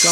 In 0.00 0.04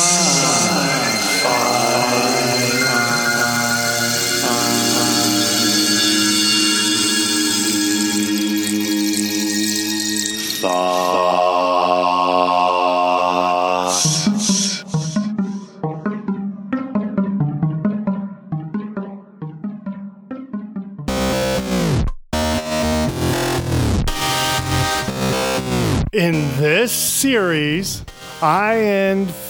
this 26.56 26.90
series, 26.90 28.04
I 28.42 28.74
and 28.74 29.45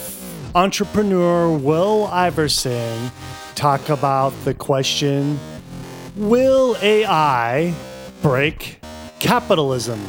entrepreneur 0.56 1.51
Will 1.55 2.06
Iverson 2.06 3.10
talk 3.55 3.91
about 3.91 4.30
the 4.46 4.55
question 4.55 5.38
Will 6.16 6.79
AI 6.80 7.74
break 8.23 8.80
capitalism? 9.19 10.01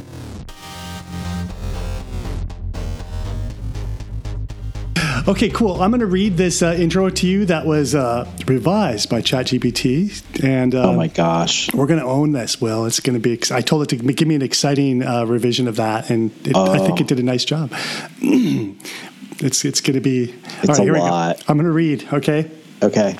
Okay, 5.28 5.50
cool. 5.50 5.82
I'm 5.82 5.92
going 5.92 6.00
to 6.00 6.06
read 6.06 6.38
this 6.38 6.62
uh, 6.62 6.74
intro 6.80 7.10
to 7.10 7.28
you 7.28 7.44
that 7.48 7.66
was 7.66 7.94
uh, 7.94 8.26
revised 8.46 9.10
by 9.10 9.22
ChatGPT, 9.22 10.24
and 10.42 10.74
uh, 10.74 10.92
Oh 10.92 10.96
my 10.96 11.08
gosh. 11.10 11.74
we're 11.74 11.86
going 11.86 12.00
to 12.00 12.06
own 12.06 12.32
this. 12.32 12.62
Will 12.62 12.86
it's 12.86 13.02
going 13.02 13.16
to 13.16 13.20
be? 13.20 13.34
ex- 13.34 13.52
I 13.52 13.60
told 13.60 13.84
it 13.84 13.90
to 13.90 13.98
give 13.98 14.26
me 14.28 14.36
an 14.36 14.42
exciting 14.42 15.04
uh, 15.04 15.26
revision 15.26 15.68
of 15.68 15.76
that, 15.76 16.10
and 16.10 16.32
it, 16.48 16.56
I 16.56 16.78
think 16.78 16.92
Oh. 17.00 17.02
it 17.02 17.08
did 17.08 17.20
a 17.20 17.24
nice 17.24 17.44
job. 17.44 17.74
it's 19.40 19.66
it's 19.66 19.82
going 19.82 19.96
to 19.96 20.02
be. 20.02 20.34
It's 20.64 20.80
a 20.80 20.84
we 20.84 20.92
go. 20.92 21.00
lot. 21.00 21.44
I'm 21.48 21.58
going 21.58 21.66
to 21.66 21.72
read. 21.72 22.08
Okay. 22.14 22.50
Okay. 22.82 23.18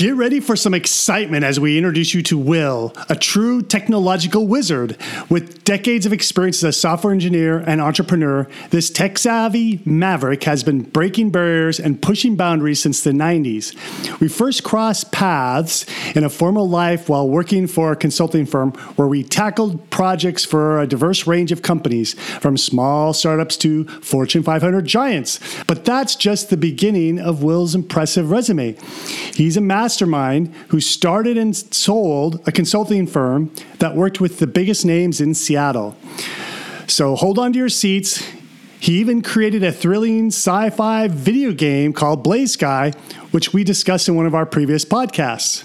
Get 0.00 0.16
ready 0.16 0.40
for 0.40 0.56
some 0.56 0.72
excitement 0.72 1.44
as 1.44 1.60
we 1.60 1.76
introduce 1.76 2.14
you 2.14 2.22
to 2.22 2.38
Will, 2.38 2.94
a 3.10 3.14
true 3.14 3.60
technological 3.60 4.46
wizard 4.46 4.96
with 5.28 5.62
decades 5.64 6.06
of 6.06 6.12
experience 6.14 6.64
as 6.64 6.64
a 6.64 6.72
software 6.72 7.12
engineer 7.12 7.58
and 7.58 7.82
entrepreneur. 7.82 8.48
This 8.70 8.88
tech 8.88 9.18
savvy 9.18 9.82
maverick 9.84 10.44
has 10.44 10.64
been 10.64 10.84
breaking 10.84 11.32
barriers 11.32 11.78
and 11.78 12.00
pushing 12.00 12.34
boundaries 12.34 12.80
since 12.80 13.02
the 13.02 13.10
90s. 13.10 13.74
We 14.20 14.28
first 14.28 14.64
crossed 14.64 15.12
paths 15.12 15.84
in 16.16 16.24
a 16.24 16.30
formal 16.30 16.66
life 16.66 17.10
while 17.10 17.28
working 17.28 17.66
for 17.66 17.92
a 17.92 17.96
consulting 17.96 18.46
firm 18.46 18.72
where 18.96 19.06
we 19.06 19.22
tackled 19.22 19.90
projects 19.90 20.46
for 20.46 20.80
a 20.80 20.86
diverse 20.86 21.26
range 21.26 21.52
of 21.52 21.60
companies, 21.60 22.14
from 22.40 22.56
small 22.56 23.12
startups 23.12 23.58
to 23.58 23.84
Fortune 24.00 24.42
500 24.42 24.86
giants. 24.86 25.40
But 25.66 25.84
that's 25.84 26.16
just 26.16 26.48
the 26.48 26.56
beginning 26.56 27.18
of 27.18 27.42
Will's 27.42 27.74
impressive 27.74 28.30
resume. 28.30 28.78
He's 29.34 29.58
a 29.58 29.60
mastermind 29.90 30.54
who 30.68 30.80
started 30.80 31.36
and 31.36 31.56
sold 31.56 32.40
a 32.46 32.52
consulting 32.52 33.08
firm 33.08 33.52
that 33.80 33.96
worked 33.96 34.20
with 34.20 34.38
the 34.38 34.46
biggest 34.46 34.84
names 34.86 35.20
in 35.20 35.34
Seattle. 35.34 35.96
So 36.86 37.16
hold 37.16 37.40
on 37.40 37.52
to 37.54 37.58
your 37.58 37.68
seats. 37.68 38.24
He 38.78 39.00
even 39.00 39.20
created 39.20 39.64
a 39.64 39.72
thrilling 39.72 40.28
sci 40.28 40.70
fi 40.70 41.08
video 41.08 41.50
game 41.52 41.92
called 41.92 42.22
Blaze 42.22 42.52
Sky, 42.52 42.92
which 43.32 43.52
we 43.52 43.64
discussed 43.64 44.08
in 44.08 44.14
one 44.14 44.26
of 44.26 44.34
our 44.34 44.46
previous 44.46 44.84
podcasts. 44.84 45.64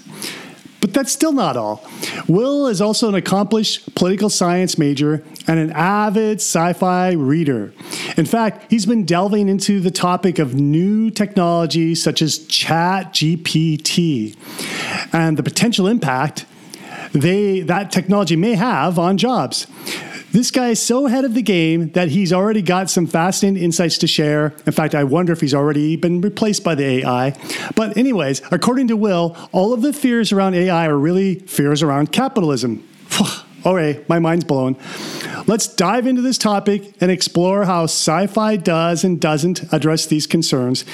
But 0.80 0.92
that's 0.92 1.12
still 1.12 1.32
not 1.32 1.56
all. 1.56 1.84
Will 2.28 2.66
is 2.66 2.80
also 2.80 3.08
an 3.08 3.14
accomplished 3.14 3.94
political 3.94 4.28
science 4.28 4.78
major 4.78 5.24
and 5.46 5.58
an 5.58 5.72
avid 5.72 6.38
sci 6.38 6.72
fi 6.74 7.12
reader. 7.12 7.72
In 8.16 8.26
fact, 8.26 8.70
he's 8.70 8.86
been 8.86 9.04
delving 9.04 9.48
into 9.48 9.80
the 9.80 9.90
topic 9.90 10.38
of 10.38 10.54
new 10.54 11.10
technology 11.10 11.94
such 11.94 12.22
as 12.22 12.38
Chat 12.46 13.12
GPT 13.14 14.36
and 15.12 15.36
the 15.36 15.42
potential 15.42 15.86
impact 15.86 16.46
they, 17.12 17.60
that 17.60 17.92
technology 17.92 18.36
may 18.36 18.54
have 18.54 18.98
on 18.98 19.16
jobs. 19.16 19.66
This 20.36 20.50
guy 20.50 20.68
is 20.68 20.82
so 20.82 21.06
ahead 21.06 21.24
of 21.24 21.32
the 21.32 21.40
game 21.40 21.92
that 21.92 22.10
he's 22.10 22.30
already 22.30 22.60
got 22.60 22.90
some 22.90 23.06
fascinating 23.06 23.62
insights 23.62 23.96
to 23.96 24.06
share. 24.06 24.52
In 24.66 24.72
fact, 24.74 24.94
I 24.94 25.02
wonder 25.02 25.32
if 25.32 25.40
he's 25.40 25.54
already 25.54 25.96
been 25.96 26.20
replaced 26.20 26.62
by 26.62 26.74
the 26.74 26.84
AI. 26.84 27.34
But, 27.74 27.96
anyways, 27.96 28.42
according 28.50 28.88
to 28.88 28.98
Will, 28.98 29.34
all 29.52 29.72
of 29.72 29.80
the 29.80 29.94
fears 29.94 30.32
around 30.32 30.54
AI 30.54 30.88
are 30.88 30.98
really 30.98 31.36
fears 31.36 31.82
around 31.82 32.12
capitalism. 32.12 32.86
Okay, 33.64 34.04
my 34.06 34.20
mind's 34.20 34.44
blown. 34.44 34.76
Let's 35.48 35.66
dive 35.66 36.06
into 36.06 36.22
this 36.22 36.38
topic 36.38 36.94
and 37.00 37.10
explore 37.10 37.64
how 37.64 37.84
sci 37.84 38.28
fi 38.28 38.56
does 38.56 39.02
and 39.02 39.20
doesn't 39.20 39.72
address 39.72 40.06
these 40.06 40.24
concerns. 40.24 40.84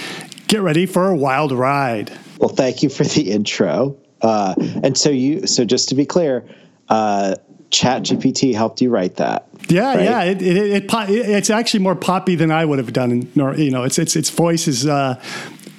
Get 0.46 0.62
ready 0.62 0.86
for 0.86 1.08
a 1.08 1.14
wild 1.14 1.52
ride. 1.52 2.10
Well, 2.38 2.48
thank 2.48 2.82
you 2.82 2.88
for 2.88 3.04
the 3.04 3.30
intro. 3.30 3.98
Uh, 4.22 4.54
and 4.82 4.96
so 4.96 5.10
you, 5.10 5.46
so 5.46 5.66
just 5.66 5.90
to 5.90 5.94
be 5.94 6.06
clear, 6.06 6.48
uh, 6.88 7.34
Chat 7.72 8.02
GPT 8.02 8.54
helped 8.54 8.80
you 8.80 8.90
write 8.90 9.16
that. 9.16 9.48
Yeah, 9.68 9.94
right? 9.94 10.04
yeah. 10.04 10.22
It, 10.24 10.42
it, 10.42 10.56
it, 10.56 10.88
po- 10.88 11.06
it's 11.08 11.50
actually 11.50 11.80
more 11.80 11.96
poppy 11.96 12.34
than 12.34 12.50
I 12.50 12.64
would 12.64 12.78
have 12.78 12.92
done. 12.92 13.30
Nor 13.34 13.56
you 13.56 13.70
know, 13.70 13.82
its 13.82 13.98
its 13.98 14.14
its 14.14 14.30
voice 14.30 14.68
is 14.68 14.86
uh, 14.86 15.20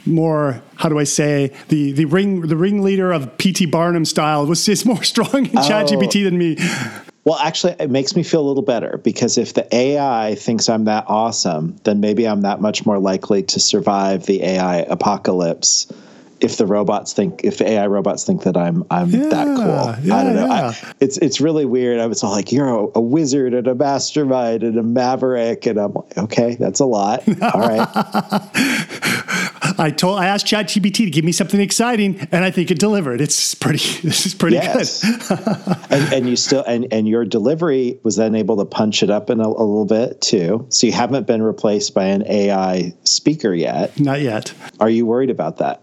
more. 0.05 0.61
How 0.75 0.89
do 0.89 0.99
I 0.99 1.03
say 1.05 1.55
the 1.69 1.91
the 1.91 2.05
ring 2.05 2.41
the 2.41 2.57
ringleader 2.57 3.11
of 3.11 3.37
P.T. 3.37 3.67
Barnum 3.67 4.05
style 4.05 4.45
was 4.45 4.67
is 4.67 4.85
more 4.85 5.03
strong 5.03 5.45
in 5.45 5.51
ChatGPT 5.51 6.23
than 6.23 6.37
me. 6.37 6.57
Well, 7.25 7.37
actually, 7.37 7.75
it 7.79 7.89
makes 7.89 8.17
me 8.17 8.23
feel 8.23 8.41
a 8.41 8.47
little 8.47 8.63
better 8.63 8.97
because 8.97 9.37
if 9.37 9.53
the 9.53 9.73
AI 9.73 10.35
thinks 10.35 10.67
I'm 10.67 10.85
that 10.85 11.05
awesome, 11.07 11.77
then 11.83 12.01
maybe 12.01 12.27
I'm 12.27 12.41
that 12.41 12.59
much 12.59 12.85
more 12.85 12.99
likely 12.99 13.43
to 13.43 13.61
survive 13.61 14.25
the 14.25 14.43
AI 14.43 14.79
apocalypse. 14.79 15.87
If 16.43 16.57
the 16.57 16.65
robots 16.65 17.13
think, 17.13 17.41
if 17.43 17.57
the 17.59 17.67
AI 17.69 17.87
robots 17.87 18.25
think 18.25 18.43
that 18.43 18.57
I'm, 18.57 18.83
I'm 18.91 19.09
that 19.11 19.45
cool. 19.47 20.05
yeah, 20.05 20.15
I 20.15 20.23
don't 20.23 20.35
know. 20.35 20.45
yeah. 20.47 20.73
I, 20.75 20.93
it's 20.99 21.17
it's 21.19 21.39
really 21.39 21.65
weird. 21.65 21.99
I 21.99 22.07
was 22.07 22.23
all 22.23 22.31
like, 22.31 22.51
"You're 22.51 22.67
a, 22.67 22.87
a 22.95 23.01
wizard 23.01 23.53
and 23.53 23.65
a 23.67 23.73
mastermind 23.75 24.63
and 24.63 24.77
a 24.77 24.83
maverick," 24.83 25.65
and 25.65 25.79
I'm 25.79 25.93
like, 25.93 26.17
"Okay, 26.17 26.55
that's 26.59 26.79
a 26.81 26.85
lot. 26.85 27.23
All 27.41 27.61
right." 27.61 27.87
I 29.75 29.91
told 29.95 30.19
I 30.19 30.27
asked 30.27 30.45
ChatGPT 30.45 31.05
to 31.05 31.09
give 31.09 31.25
me 31.25 31.31
something 31.31 31.59
exciting, 31.59 32.19
and 32.31 32.43
I 32.43 32.51
think 32.51 32.69
it 32.71 32.79
delivered. 32.79 33.21
It's 33.21 33.55
pretty. 33.55 33.79
This 34.03 34.25
is 34.25 34.33
pretty 34.35 34.57
Yes. 34.57 35.01
good. 35.01 35.77
and, 35.89 36.13
and 36.13 36.29
you 36.29 36.35
still 36.35 36.63
and, 36.65 36.87
and 36.91 37.07
your 37.07 37.25
delivery 37.25 37.99
was 38.03 38.15
then 38.17 38.35
able 38.35 38.57
to 38.57 38.65
punch 38.65 39.01
it 39.01 39.09
up 39.09 39.29
in 39.29 39.39
a, 39.39 39.47
a 39.47 39.47
little 39.47 39.85
bit 39.85 40.19
too. 40.21 40.65
So 40.69 40.87
you 40.87 40.93
haven't 40.93 41.25
been 41.25 41.41
replaced 41.41 41.93
by 41.93 42.05
an 42.05 42.23
AI 42.27 42.93
speaker 43.03 43.53
yet. 43.53 43.97
Not 43.99 44.21
yet. 44.21 44.53
Are 44.79 44.89
you 44.89 45.05
worried 45.05 45.29
about 45.29 45.57
that? 45.57 45.81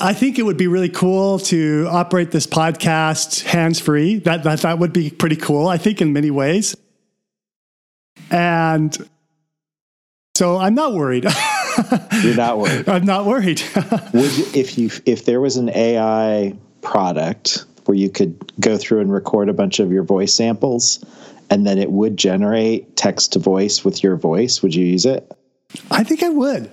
I 0.00 0.12
think 0.12 0.38
it 0.38 0.42
would 0.42 0.56
be 0.56 0.66
really 0.66 0.88
cool 0.88 1.38
to 1.40 1.88
operate 1.90 2.30
this 2.30 2.46
podcast 2.46 3.42
hands 3.42 3.80
free. 3.80 4.18
That, 4.18 4.42
that 4.44 4.60
that 4.60 4.78
would 4.78 4.92
be 4.92 5.10
pretty 5.10 5.36
cool. 5.36 5.68
I 5.68 5.78
think 5.78 6.00
in 6.00 6.12
many 6.12 6.30
ways, 6.30 6.76
and 8.30 8.96
so 10.36 10.58
I'm 10.58 10.74
not 10.74 10.92
worried. 10.92 11.24
You're 12.22 12.36
not 12.36 12.58
worried. 12.58 12.88
I'm 12.88 13.04
not 13.04 13.26
worried. 13.26 13.62
Would 14.12 14.36
you, 14.36 14.46
if 14.54 14.78
you 14.78 14.90
if 15.04 15.24
there 15.24 15.40
was 15.40 15.56
an 15.56 15.70
AI 15.70 16.54
product 16.82 17.64
where 17.86 17.96
you 17.96 18.10
could 18.10 18.52
go 18.60 18.76
through 18.76 19.00
and 19.00 19.12
record 19.12 19.48
a 19.48 19.52
bunch 19.52 19.80
of 19.80 19.90
your 19.90 20.02
voice 20.02 20.34
samples 20.34 21.04
and 21.50 21.66
then 21.66 21.78
it 21.78 21.90
would 21.90 22.16
generate 22.16 22.96
text 22.96 23.32
to 23.32 23.38
voice 23.38 23.84
with 23.84 24.02
your 24.02 24.16
voice, 24.16 24.62
would 24.62 24.74
you 24.74 24.84
use 24.84 25.06
it? 25.06 25.30
I 25.90 26.02
think 26.02 26.22
I 26.22 26.28
would. 26.28 26.70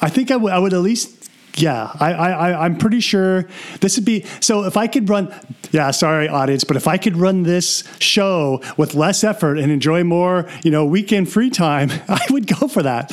I 0.00 0.08
think 0.08 0.30
I 0.30 0.36
would. 0.36 0.52
I 0.52 0.58
would 0.58 0.72
at 0.72 0.80
least. 0.80 1.21
Yeah, 1.56 1.90
I, 2.00 2.12
I, 2.12 2.64
I'm 2.64 2.78
pretty 2.78 3.00
sure 3.00 3.46
this 3.80 3.96
would 3.96 4.06
be. 4.06 4.24
So 4.40 4.64
if 4.64 4.76
I 4.76 4.86
could 4.86 5.08
run, 5.08 5.34
yeah, 5.70 5.90
sorry, 5.90 6.28
audience, 6.28 6.64
but 6.64 6.76
if 6.76 6.88
I 6.88 6.96
could 6.96 7.16
run 7.16 7.42
this 7.42 7.84
show 7.98 8.62
with 8.76 8.94
less 8.94 9.22
effort 9.22 9.58
and 9.58 9.70
enjoy 9.70 10.02
more, 10.02 10.48
you 10.64 10.70
know, 10.70 10.86
weekend 10.86 11.30
free 11.30 11.50
time, 11.50 11.90
I 12.08 12.24
would 12.30 12.46
go 12.46 12.68
for 12.68 12.82
that. 12.82 13.12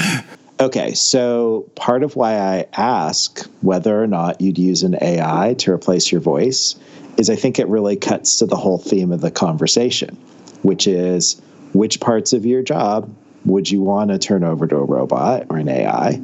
Okay, 0.61 0.93
so 0.93 1.69
part 1.75 2.03
of 2.03 2.15
why 2.15 2.37
I 2.37 2.65
ask 2.73 3.45
whether 3.61 4.01
or 4.01 4.07
not 4.07 4.41
you'd 4.41 4.57
use 4.57 4.83
an 4.83 4.97
AI 5.01 5.55
to 5.59 5.71
replace 5.71 6.11
your 6.11 6.19
voice 6.19 6.75
is 7.17 7.29
I 7.29 7.35
think 7.35 7.59
it 7.59 7.67
really 7.67 7.95
cuts 7.95 8.39
to 8.39 8.45
the 8.45 8.57
whole 8.57 8.77
theme 8.77 9.11
of 9.11 9.21
the 9.21 9.31
conversation, 9.31 10.15
which 10.63 10.87
is 10.87 11.41
which 11.73 11.99
parts 11.99 12.33
of 12.33 12.45
your 12.45 12.61
job 12.61 13.13
would 13.45 13.69
you 13.69 13.81
want 13.81 14.11
to 14.11 14.17
turn 14.17 14.43
over 14.43 14.67
to 14.67 14.75
a 14.77 14.83
robot 14.83 15.45
or 15.49 15.57
an 15.57 15.69
AI? 15.69 16.19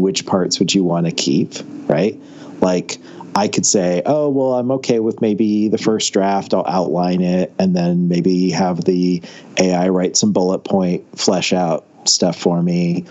Which 0.00 0.26
parts 0.26 0.58
would 0.58 0.74
you 0.74 0.84
want 0.84 1.06
to 1.06 1.12
keep, 1.12 1.54
right? 1.86 2.18
Like, 2.60 2.98
I 3.34 3.48
could 3.48 3.66
say, 3.66 4.02
oh, 4.04 4.28
well, 4.28 4.54
I'm 4.54 4.70
okay 4.72 4.98
with 5.00 5.20
maybe 5.20 5.68
the 5.68 5.78
first 5.78 6.12
draft, 6.12 6.54
I'll 6.54 6.66
outline 6.66 7.20
it, 7.20 7.52
and 7.58 7.76
then 7.76 8.08
maybe 8.08 8.50
have 8.50 8.84
the 8.84 9.22
AI 9.58 9.88
write 9.88 10.16
some 10.16 10.32
bullet 10.32 10.60
point, 10.60 11.04
flesh 11.16 11.52
out 11.52 11.86
stuff 12.04 12.36
for 12.36 12.62
me 12.62 13.04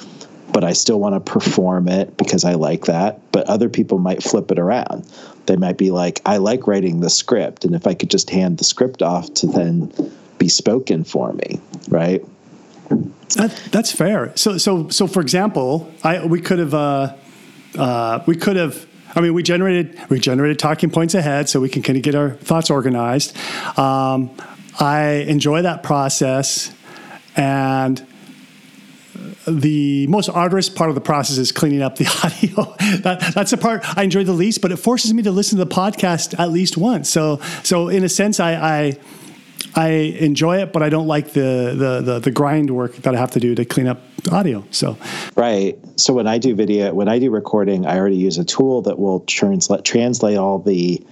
but 0.58 0.64
I 0.64 0.74
still 0.74 1.00
want 1.00 1.14
to 1.14 1.32
perform 1.32 1.88
it 1.88 2.18
because 2.18 2.44
I 2.44 2.54
like 2.54 2.86
that. 2.86 3.20
But 3.32 3.48
other 3.48 3.70
people 3.70 4.00
might 4.00 4.24
flip 4.24 4.52
it 4.52 4.58
around. 4.58 5.04
They 5.46 5.56
might 5.56 5.78
be 5.78 5.92
like, 5.92 6.22
I 6.26 6.38
like 6.38 6.66
writing 6.66 7.00
the 7.00 7.12
script. 7.12 7.64
And 7.64 7.76
if 7.76 7.86
I 7.86 7.94
could 7.94 8.10
just 8.10 8.30
hand 8.32 8.58
the 8.58 8.64
script 8.64 9.02
off 9.04 9.32
to 9.36 9.46
then 9.46 9.94
be 10.40 10.50
spoken 10.50 11.04
for 11.04 11.34
me, 11.34 11.60
right? 11.90 12.26
That, 13.36 13.70
that's 13.72 13.92
fair. 13.92 14.36
So, 14.36 14.58
so, 14.58 14.90
so, 14.90 15.08
for 15.08 15.22
example, 15.22 15.92
I 16.04 16.26
we 16.26 16.42
could 16.42 16.60
have, 16.60 16.74
uh, 16.74 17.16
uh, 17.78 18.24
we 18.26 18.36
could 18.36 18.56
have. 18.56 18.88
I 19.16 19.22
mean, 19.22 19.34
we 19.34 19.42
generated 19.42 20.00
we 20.10 20.20
generated 20.20 20.60
talking 20.60 20.90
points 20.90 21.14
ahead, 21.14 21.50
so 21.50 21.60
we 21.60 21.70
can 21.70 21.82
kind 21.82 21.98
of 21.98 22.04
get 22.04 22.16
our 22.16 22.32
thoughts 22.32 22.70
organized. 22.70 23.36
Um, 23.78 24.32
I 24.80 25.26
enjoy 25.28 25.64
that 25.64 25.84
process, 25.84 26.74
and 27.36 28.06
the 29.48 30.08
most 30.08 30.30
arduous 30.30 30.70
part 30.70 30.90
of 30.90 30.96
the 30.96 31.02
process 31.02 31.38
is 31.38 31.52
cleaning 31.52 31.82
up 31.82 31.96
the 31.96 32.06
audio. 32.24 32.76
that, 33.02 33.34
that's 33.34 33.52
the 33.52 33.58
part 33.58 33.82
I 33.98 34.04
enjoy 34.04 34.24
the 34.24 34.34
least, 34.34 34.62
but 34.62 34.72
it 34.72 34.78
forces 34.78 35.14
me 35.14 35.24
to 35.24 35.32
listen 35.32 35.58
to 35.58 35.66
the 35.66 35.74
podcast 35.74 36.38
at 36.40 36.52
least 36.52 36.78
once. 36.78 37.10
So, 37.10 37.40
so 37.64 37.88
in 37.88 38.04
a 38.04 38.10
sense, 38.10 38.40
I, 38.40 38.54
I 38.56 39.00
I 39.78 39.90
enjoy 39.90 40.58
it, 40.64 40.74
but 40.74 40.82
I 40.82 40.90
don't 40.90 41.06
like 41.06 41.34
the, 41.34 41.76
the, 41.78 42.02
the 42.02 42.20
the 42.20 42.32
grind 42.32 42.72
work 42.72 42.96
that 42.96 43.14
I 43.14 43.20
have 43.20 43.30
to 43.32 43.40
do 43.40 43.54
to 43.54 43.64
clean 43.64 43.86
up 43.86 44.02
audio. 44.32 44.64
So, 44.72 44.98
right. 45.36 45.78
So 45.98 46.14
when 46.14 46.26
I 46.26 46.40
do 46.40 46.56
video, 46.56 46.92
when 46.96 47.08
I 47.08 47.20
do 47.20 47.30
recording, 47.30 47.86
I 47.86 48.00
already 48.00 48.16
use 48.18 48.40
a 48.40 48.44
tool 48.44 48.82
that 48.82 48.98
will 48.98 49.20
translate 49.22 49.86
translate 49.86 50.36
all 50.36 50.58
the 50.58 51.06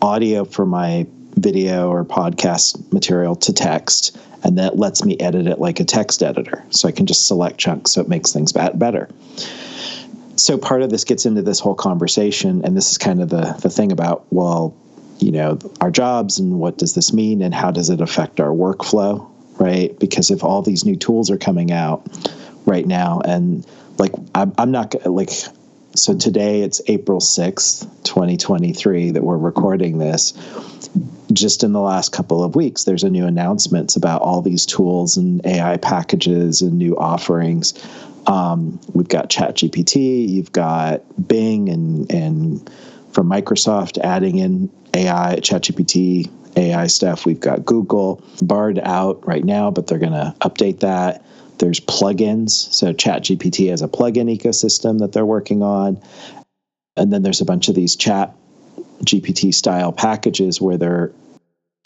audio 0.00 0.44
for 0.44 0.64
my 0.64 1.08
video 1.34 1.90
or 1.90 2.04
podcast 2.04 2.92
material 2.92 3.34
to 3.34 3.52
text, 3.52 4.16
and 4.44 4.58
that 4.58 4.78
lets 4.78 5.04
me 5.04 5.18
edit 5.18 5.48
it 5.48 5.58
like 5.58 5.80
a 5.80 5.84
text 5.84 6.22
editor. 6.22 6.64
So 6.70 6.86
I 6.86 6.92
can 6.92 7.06
just 7.06 7.26
select 7.26 7.58
chunks, 7.58 7.90
so 7.90 8.00
it 8.00 8.08
makes 8.08 8.32
things 8.32 8.52
better. 8.52 9.08
So 10.36 10.56
part 10.56 10.82
of 10.82 10.90
this 10.90 11.02
gets 11.02 11.26
into 11.26 11.42
this 11.42 11.58
whole 11.58 11.74
conversation, 11.74 12.64
and 12.64 12.76
this 12.76 12.92
is 12.92 12.96
kind 12.96 13.20
of 13.20 13.28
the 13.28 13.56
the 13.60 13.70
thing 13.70 13.90
about 13.90 14.24
well 14.30 14.76
you 15.18 15.32
know 15.32 15.58
our 15.80 15.90
jobs 15.90 16.38
and 16.38 16.58
what 16.60 16.78
does 16.78 16.94
this 16.94 17.12
mean 17.12 17.42
and 17.42 17.54
how 17.54 17.70
does 17.70 17.90
it 17.90 18.00
affect 18.00 18.40
our 18.40 18.50
workflow 18.50 19.28
right? 19.58 19.98
Because 19.98 20.30
if 20.30 20.44
all 20.44 20.62
these 20.62 20.84
new 20.84 20.96
tools 20.96 21.30
are 21.30 21.36
coming 21.36 21.72
out 21.72 22.06
right 22.64 22.86
now 22.86 23.20
and 23.24 23.66
like 23.96 24.12
i'm, 24.34 24.52
I'm 24.58 24.70
not 24.70 24.94
like 25.06 25.30
so 25.94 26.16
today 26.16 26.60
it's 26.60 26.82
april 26.86 27.18
6th 27.18 27.88
2023 28.04 29.12
that 29.12 29.22
we're 29.22 29.38
recording 29.38 29.98
this. 29.98 30.32
Just 31.32 31.62
in 31.62 31.72
the 31.72 31.80
last 31.80 32.12
couple 32.12 32.44
of 32.44 32.54
weeks 32.54 32.84
there's 32.84 33.04
a 33.04 33.10
new 33.10 33.26
announcements 33.26 33.96
about 33.96 34.22
all 34.22 34.42
these 34.42 34.66
tools 34.66 35.16
and 35.16 35.44
ai 35.46 35.76
packages 35.78 36.62
and 36.62 36.78
new 36.78 36.96
offerings. 36.96 37.74
Um, 38.26 38.78
we've 38.92 39.08
got 39.08 39.30
ChatGPT, 39.30 40.28
you've 40.28 40.52
got 40.52 41.02
Bing 41.26 41.70
and 41.70 42.10
and 42.12 42.70
from 43.12 43.30
Microsoft 43.30 43.98
adding 43.98 44.36
in 44.36 44.70
AI, 44.98 45.36
ChatGPT, 45.36 46.30
AI 46.56 46.86
stuff. 46.88 47.24
We've 47.24 47.38
got 47.38 47.64
Google 47.64 48.22
Bard 48.42 48.80
out 48.82 49.24
right 49.26 49.44
now, 49.44 49.70
but 49.70 49.86
they're 49.86 49.98
going 49.98 50.12
to 50.12 50.34
update 50.40 50.80
that. 50.80 51.24
There's 51.58 51.80
plugins. 51.80 52.50
So 52.50 52.92
ChatGPT 52.92 53.70
has 53.70 53.82
a 53.82 53.88
plugin 53.88 54.34
ecosystem 54.36 54.98
that 54.98 55.12
they're 55.12 55.26
working 55.26 55.62
on. 55.62 56.00
And 56.96 57.12
then 57.12 57.22
there's 57.22 57.40
a 57.40 57.44
bunch 57.44 57.68
of 57.68 57.76
these 57.76 57.94
chat 57.94 58.34
GPT 59.04 59.54
style 59.54 59.92
packages 59.92 60.60
where 60.60 60.76
they're 60.76 61.12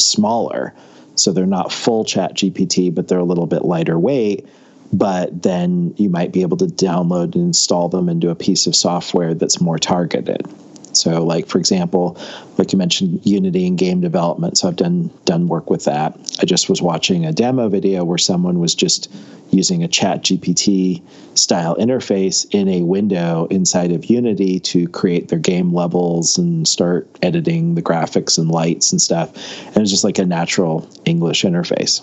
smaller. 0.00 0.74
So 1.14 1.32
they're 1.32 1.46
not 1.46 1.70
full 1.70 2.04
chat 2.04 2.34
GPT, 2.34 2.94
but 2.94 3.08
they're 3.08 3.18
a 3.18 3.24
little 3.24 3.46
bit 3.46 3.64
lighter 3.64 3.98
weight. 3.98 4.48
But 4.92 5.42
then 5.42 5.94
you 5.98 6.08
might 6.08 6.32
be 6.32 6.42
able 6.42 6.56
to 6.58 6.66
download 6.66 7.34
and 7.34 7.46
install 7.46 7.88
them 7.88 8.08
into 8.08 8.30
a 8.30 8.34
piece 8.34 8.66
of 8.66 8.74
software 8.74 9.34
that's 9.34 9.60
more 9.60 9.78
targeted. 9.78 10.46
So, 10.96 11.24
like 11.24 11.46
for 11.46 11.58
example, 11.58 12.16
like 12.58 12.72
you 12.72 12.78
mentioned, 12.78 13.20
Unity 13.24 13.66
and 13.66 13.78
game 13.78 14.00
development. 14.00 14.58
So 14.58 14.68
I've 14.68 14.76
done 14.76 15.10
done 15.24 15.48
work 15.48 15.70
with 15.70 15.84
that. 15.84 16.16
I 16.40 16.46
just 16.46 16.68
was 16.68 16.82
watching 16.82 17.24
a 17.24 17.32
demo 17.32 17.68
video 17.68 18.04
where 18.04 18.18
someone 18.18 18.58
was 18.58 18.74
just 18.74 19.12
using 19.50 19.82
a 19.82 19.88
Chat 19.88 20.22
GPT 20.22 21.02
style 21.34 21.76
interface 21.76 22.46
in 22.52 22.68
a 22.68 22.82
window 22.82 23.46
inside 23.50 23.92
of 23.92 24.06
Unity 24.06 24.58
to 24.60 24.88
create 24.88 25.28
their 25.28 25.38
game 25.38 25.74
levels 25.74 26.38
and 26.38 26.66
start 26.66 27.08
editing 27.22 27.74
the 27.74 27.82
graphics 27.82 28.38
and 28.38 28.50
lights 28.50 28.92
and 28.92 29.00
stuff. 29.00 29.34
And 29.66 29.76
it 29.76 29.80
was 29.80 29.90
just 29.90 30.04
like 30.04 30.18
a 30.18 30.26
natural 30.26 30.88
English 31.04 31.42
interface. 31.42 32.02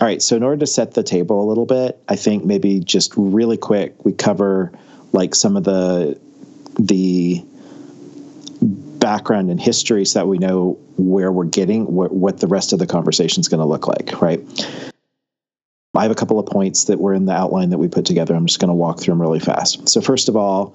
All 0.00 0.08
right, 0.08 0.20
so 0.20 0.36
in 0.36 0.42
order 0.42 0.58
to 0.58 0.66
set 0.66 0.94
the 0.94 1.04
table 1.04 1.40
a 1.40 1.46
little 1.46 1.66
bit, 1.66 1.96
I 2.08 2.16
think 2.16 2.44
maybe 2.44 2.80
just 2.80 3.12
really 3.16 3.56
quick 3.56 4.04
we 4.04 4.12
cover 4.12 4.72
like 5.12 5.36
some 5.36 5.56
of 5.56 5.62
the 5.62 6.18
the 6.78 7.44
background 9.04 9.50
and 9.50 9.60
history 9.60 10.02
so 10.06 10.18
that 10.18 10.26
we 10.26 10.38
know 10.38 10.78
where 10.96 11.30
we're 11.30 11.44
getting 11.44 11.84
what, 11.94 12.10
what 12.10 12.40
the 12.40 12.46
rest 12.46 12.72
of 12.72 12.78
the 12.78 12.86
conversation 12.86 13.38
is 13.42 13.48
going 13.48 13.60
to 13.60 13.66
look 13.66 13.86
like 13.86 14.22
right? 14.22 14.40
I 15.94 16.02
have 16.02 16.10
a 16.10 16.14
couple 16.14 16.38
of 16.38 16.46
points 16.46 16.84
that 16.84 16.98
were 16.98 17.12
in 17.12 17.26
the 17.26 17.34
outline 17.34 17.68
that 17.68 17.76
we 17.78 17.86
put 17.86 18.06
together. 18.06 18.34
I'm 18.34 18.46
just 18.46 18.60
going 18.60 18.70
to 18.70 18.74
walk 18.74 19.00
through 19.00 19.12
them 19.12 19.20
really 19.20 19.40
fast. 19.40 19.90
So 19.90 20.00
first 20.00 20.30
of 20.30 20.36
all 20.36 20.74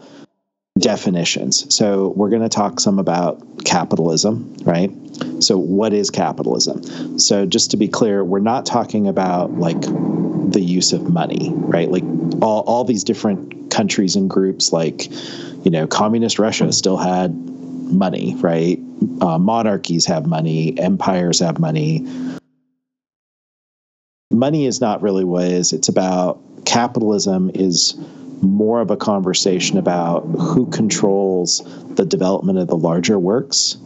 definitions. 0.77 1.75
So 1.75 2.09
we're 2.09 2.29
going 2.29 2.43
to 2.43 2.49
talk 2.49 2.79
some 2.79 2.99
about 2.99 3.65
capitalism 3.65 4.55
right? 4.61 4.91
So 5.39 5.57
what 5.57 5.91
is 5.91 6.11
capitalism? 6.11 7.17
So 7.17 7.47
just 7.47 7.71
to 7.71 7.77
be 7.77 7.87
clear 7.87 8.23
we're 8.23 8.39
not 8.41 8.67
talking 8.67 9.07
about 9.07 9.57
like 9.57 9.81
the 9.81 10.61
use 10.61 10.93
of 10.93 11.09
money 11.09 11.51
right? 11.51 11.89
Like 11.89 12.03
all, 12.43 12.61
all 12.61 12.83
these 12.83 13.03
different 13.03 13.71
countries 13.71 14.15
and 14.15 14.29
groups 14.29 14.71
like 14.71 15.09
you 15.63 15.71
know 15.71 15.85
communist 15.85 16.39
russia 16.39 16.71
still 16.71 16.97
had 16.97 17.48
money, 17.89 18.35
right? 18.35 18.79
Uh, 19.21 19.37
monarchies 19.37 20.05
have 20.05 20.25
money, 20.25 20.77
empires 20.79 21.39
have 21.39 21.59
money. 21.59 22.07
Money 24.31 24.65
is 24.65 24.79
not 24.79 25.01
really 25.01 25.23
what 25.23 25.45
it 25.45 25.51
is. 25.51 25.73
It's 25.73 25.89
about 25.89 26.39
capitalism 26.65 27.51
is 27.53 27.95
more 28.41 28.79
of 28.79 28.91
a 28.91 28.97
conversation 28.97 29.77
about 29.77 30.21
who 30.21 30.67
controls 30.67 31.61
the 31.95 32.05
development 32.05 32.59
of 32.59 32.67
the 32.67 32.77
larger 32.77 33.19
works. 33.19 33.77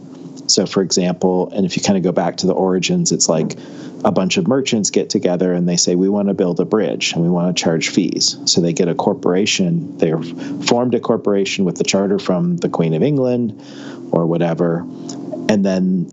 So, 0.46 0.66
for 0.66 0.82
example, 0.82 1.50
and 1.52 1.64
if 1.64 1.76
you 1.76 1.82
kind 1.82 1.96
of 1.96 2.02
go 2.02 2.12
back 2.12 2.36
to 2.38 2.46
the 2.46 2.52
origins, 2.52 3.12
it's 3.12 3.28
like 3.28 3.56
a 4.04 4.12
bunch 4.12 4.36
of 4.36 4.46
merchants 4.46 4.90
get 4.90 5.08
together 5.08 5.52
and 5.52 5.68
they 5.68 5.76
say, 5.76 5.94
We 5.94 6.08
want 6.08 6.28
to 6.28 6.34
build 6.34 6.60
a 6.60 6.64
bridge 6.64 7.12
and 7.12 7.22
we 7.22 7.30
want 7.30 7.56
to 7.56 7.62
charge 7.62 7.88
fees. 7.88 8.38
So 8.44 8.60
they 8.60 8.72
get 8.72 8.88
a 8.88 8.94
corporation, 8.94 9.96
they're 9.98 10.22
formed 10.22 10.94
a 10.94 11.00
corporation 11.00 11.64
with 11.64 11.76
the 11.76 11.84
charter 11.84 12.18
from 12.18 12.58
the 12.58 12.68
Queen 12.68 12.94
of 12.94 13.02
England 13.02 13.60
or 14.12 14.26
whatever. 14.26 14.80
And 15.48 15.64
then 15.64 16.10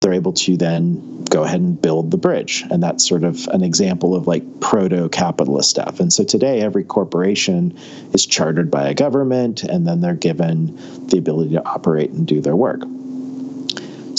they're 0.00 0.12
able 0.12 0.34
to 0.34 0.56
then 0.58 1.24
go 1.24 1.44
ahead 1.44 1.60
and 1.60 1.80
build 1.80 2.10
the 2.10 2.18
bridge. 2.18 2.62
And 2.70 2.82
that's 2.82 3.08
sort 3.08 3.24
of 3.24 3.48
an 3.48 3.64
example 3.64 4.14
of 4.14 4.26
like 4.26 4.60
proto 4.60 5.08
capitalist 5.08 5.70
stuff. 5.70 5.98
And 5.98 6.12
so 6.12 6.24
today, 6.24 6.60
every 6.60 6.84
corporation 6.84 7.78
is 8.12 8.26
chartered 8.26 8.70
by 8.70 8.86
a 8.86 8.94
government, 8.94 9.62
and 9.62 9.86
then 9.86 10.02
they're 10.02 10.14
given 10.14 10.76
the 11.06 11.16
ability 11.16 11.52
to 11.52 11.66
operate 11.66 12.10
and 12.10 12.26
do 12.26 12.42
their 12.42 12.54
work. 12.54 12.82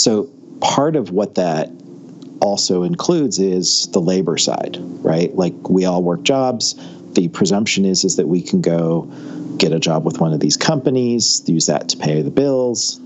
So 0.05 0.29
part 0.61 0.95
of 0.95 1.09
what 1.09 1.33
that 1.33 1.71
also 2.39 2.83
includes 2.83 3.39
is 3.39 3.87
the 3.87 3.99
labor 3.99 4.37
side, 4.37 4.77
right? 5.03 5.35
Like 5.35 5.55
we 5.67 5.85
all 5.85 6.03
work 6.03 6.21
jobs. 6.21 6.75
The 7.13 7.27
presumption 7.29 7.85
is 7.85 8.03
is 8.03 8.15
that 8.17 8.27
we 8.27 8.43
can 8.43 8.61
go 8.61 9.11
get 9.57 9.71
a 9.71 9.79
job 9.79 10.05
with 10.05 10.21
one 10.21 10.31
of 10.31 10.39
these 10.39 10.57
companies, 10.57 11.41
use 11.47 11.65
that 11.65 11.89
to 11.89 11.97
pay 11.97 12.21
the 12.21 12.29
bills. 12.29 13.01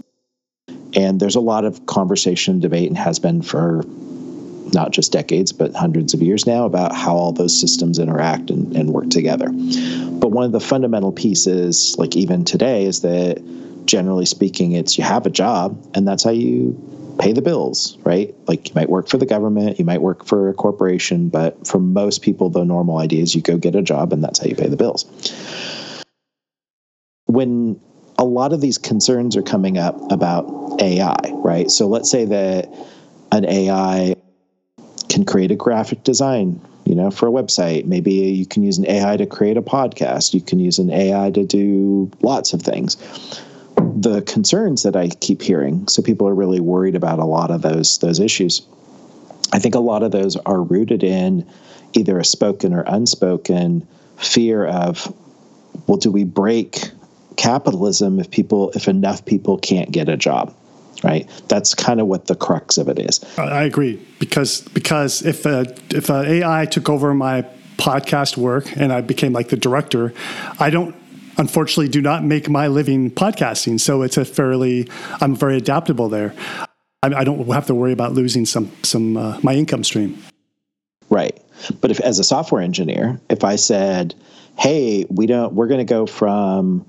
And 0.93 1.21
there's 1.21 1.37
a 1.37 1.39
lot 1.39 1.63
of 1.63 1.85
conversation, 1.85 2.59
debate, 2.59 2.89
and 2.89 2.97
has 2.97 3.17
been 3.17 3.43
for 3.43 3.85
not 4.73 4.91
just 4.91 5.13
decades, 5.13 5.53
but 5.53 5.73
hundreds 5.73 6.13
of 6.13 6.21
years 6.21 6.45
now 6.45 6.65
about 6.65 6.93
how 6.93 7.15
all 7.15 7.31
those 7.31 7.57
systems 7.57 7.97
interact 7.97 8.49
and, 8.49 8.75
and 8.75 8.91
work 8.91 9.09
together. 9.09 9.47
But 9.47 10.31
one 10.31 10.43
of 10.43 10.51
the 10.51 10.59
fundamental 10.59 11.13
pieces, 11.13 11.95
like 11.97 12.17
even 12.17 12.43
today, 12.43 12.83
is 12.83 13.03
that 13.03 13.41
generally 13.89 14.25
speaking, 14.25 14.73
it's 14.73 14.97
you 14.97 15.03
have 15.03 15.25
a 15.25 15.29
job 15.29 15.81
and 15.95 16.07
that's 16.07 16.23
how 16.23 16.29
you 16.29 16.88
pay 17.19 17.33
the 17.33 17.41
bills, 17.41 17.97
right? 18.03 18.33
Like 18.47 18.69
you 18.69 18.75
might 18.75 18.89
work 18.89 19.07
for 19.07 19.17
the 19.17 19.25
government, 19.25 19.77
you 19.77 19.85
might 19.85 20.01
work 20.01 20.25
for 20.25 20.49
a 20.49 20.53
corporation, 20.53 21.29
but 21.29 21.67
for 21.67 21.79
most 21.79 22.21
people, 22.21 22.49
the 22.49 22.63
normal 22.63 22.97
idea 22.97 23.21
is 23.21 23.35
you 23.35 23.41
go 23.41 23.57
get 23.57 23.75
a 23.75 23.81
job 23.81 24.13
and 24.13 24.23
that's 24.23 24.39
how 24.39 24.47
you 24.47 24.55
pay 24.55 24.67
the 24.67 24.77
bills 24.77 25.05
when 27.29 27.79
a 28.17 28.25
lot 28.25 28.53
of 28.53 28.59
these 28.59 28.79
concerns 28.79 29.37
are 29.37 29.43
coming 29.43 29.77
up 29.77 30.11
about 30.11 30.81
AI, 30.81 31.15
right? 31.35 31.69
So 31.69 31.87
let's 31.87 32.09
say 32.09 32.25
that 32.25 32.73
an 33.31 33.45
AI 33.45 34.15
can 35.09 35.25
create 35.25 35.51
a 35.51 35.55
graphic 35.55 36.03
design, 36.03 36.59
you 36.85 36.95
know, 36.95 37.11
for 37.11 37.27
a 37.27 37.31
website. 37.31 37.85
Maybe 37.85 38.13
you 38.13 38.47
can 38.47 38.63
use 38.63 38.79
an 38.79 38.87
AI 38.87 39.15
to 39.17 39.27
create 39.27 39.57
a 39.57 39.61
podcast. 39.61 40.33
You 40.33 40.41
can 40.41 40.59
use 40.59 40.79
an 40.79 40.89
AI 40.89 41.29
to 41.29 41.45
do 41.45 42.09
lots 42.21 42.53
of 42.53 42.63
things. 42.63 42.97
The 44.01 44.21
concerns 44.21 44.83
that 44.83 44.95
I 44.95 45.09
keep 45.09 45.41
hearing, 45.41 45.87
so 45.87 46.01
people 46.01 46.27
are 46.27 46.33
really 46.33 46.59
worried 46.59 46.95
about 46.95 47.19
a 47.19 47.25
lot 47.25 47.51
of 47.51 47.61
those 47.61 47.97
those 47.99 48.19
issues. 48.19 48.61
I 49.51 49.59
think 49.59 49.75
a 49.75 49.79
lot 49.79 50.03
of 50.03 50.11
those 50.11 50.35
are 50.37 50.61
rooted 50.61 51.03
in 51.03 51.45
either 51.93 52.19
a 52.19 52.25
spoken 52.25 52.73
or 52.73 52.83
unspoken 52.85 53.87
fear 54.17 54.65
of, 54.65 55.11
well, 55.87 55.97
do 55.97 56.11
we 56.11 56.23
break 56.23 56.91
capitalism 57.35 58.19
if 58.19 58.29
people 58.29 58.71
if 58.71 58.87
enough 58.87 59.25
people 59.25 59.57
can't 59.57 59.91
get 59.91 60.09
a 60.09 60.17
job 60.17 60.53
right? 61.03 61.29
That's 61.47 61.73
kind 61.73 61.99
of 61.99 62.07
what 62.07 62.25
the 62.25 62.35
crux 62.35 62.77
of 62.77 62.89
it 62.89 62.99
is. 62.99 63.23
I 63.37 63.63
agree 63.63 64.05
because 64.19 64.61
because 64.61 65.21
if 65.21 65.45
a, 65.45 65.73
if 65.89 66.09
a 66.09 66.23
AI 66.27 66.65
took 66.65 66.89
over 66.89 67.13
my 67.13 67.45
podcast 67.77 68.35
work 68.35 68.75
and 68.77 68.91
I 68.91 69.01
became 69.01 69.33
like 69.33 69.49
the 69.49 69.55
director, 69.55 70.13
I 70.59 70.69
don't 70.69 70.95
unfortunately 71.37 71.89
do 71.89 72.01
not 72.01 72.23
make 72.23 72.49
my 72.49 72.67
living 72.67 73.11
podcasting. 73.11 73.79
So 73.79 74.01
it's 74.01 74.17
a 74.17 74.25
fairly 74.25 74.89
I'm 75.21 75.35
very 75.35 75.57
adaptable 75.57 76.09
there. 76.09 76.33
I, 77.03 77.13
I 77.13 77.23
don't 77.23 77.47
have 77.49 77.67
to 77.67 77.75
worry 77.75 77.93
about 77.93 78.13
losing 78.13 78.45
some 78.45 78.71
some 78.83 79.17
uh, 79.17 79.39
my 79.43 79.53
income 79.53 79.83
stream. 79.83 80.21
Right. 81.09 81.39
But 81.81 81.91
if 81.91 81.99
as 81.99 82.19
a 82.19 82.23
software 82.23 82.61
engineer, 82.61 83.19
if 83.29 83.43
I 83.43 83.55
said, 83.55 84.15
"Hey, 84.57 85.05
we 85.09 85.25
don't 85.25 85.53
we're 85.53 85.67
going 85.67 85.85
to 85.85 85.93
go 85.93 86.05
from 86.05 86.85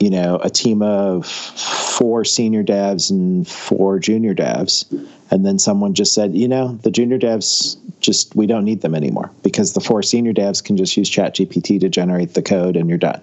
you 0.00 0.10
know 0.10 0.38
a 0.42 0.50
team 0.50 0.82
of 0.82 1.26
four 1.26 2.24
senior 2.24 2.64
devs 2.64 3.10
and 3.10 3.48
four 3.48 3.98
junior 3.98 4.34
devs 4.34 4.84
and 5.30 5.46
then 5.46 5.58
someone 5.58 5.94
just 5.94 6.12
said 6.12 6.34
you 6.34 6.48
know 6.48 6.78
the 6.82 6.90
junior 6.90 7.18
devs 7.18 7.76
just 8.00 8.34
we 8.34 8.46
don't 8.46 8.64
need 8.64 8.82
them 8.82 8.94
anymore 8.94 9.30
because 9.42 9.72
the 9.72 9.80
four 9.80 10.02
senior 10.02 10.32
devs 10.32 10.62
can 10.62 10.76
just 10.76 10.96
use 10.96 11.08
chat 11.08 11.34
gpt 11.36 11.80
to 11.80 11.88
generate 11.88 12.34
the 12.34 12.42
code 12.42 12.76
and 12.76 12.88
you're 12.88 12.98
done 12.98 13.22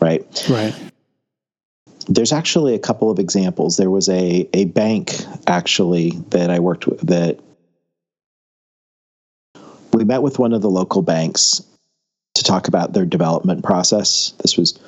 right 0.00 0.46
right 0.50 0.74
there's 2.08 2.32
actually 2.32 2.74
a 2.74 2.78
couple 2.78 3.10
of 3.10 3.18
examples 3.18 3.76
there 3.76 3.90
was 3.90 4.08
a, 4.08 4.48
a 4.54 4.64
bank 4.66 5.12
actually 5.46 6.10
that 6.30 6.50
i 6.50 6.58
worked 6.58 6.86
with 6.86 7.00
that 7.00 7.38
we 9.92 10.04
met 10.04 10.22
with 10.22 10.38
one 10.38 10.52
of 10.52 10.62
the 10.62 10.70
local 10.70 11.02
banks 11.02 11.62
to 12.34 12.44
talk 12.44 12.68
about 12.68 12.92
their 12.92 13.04
development 13.04 13.64
process 13.64 14.32
this 14.42 14.56
was 14.56 14.78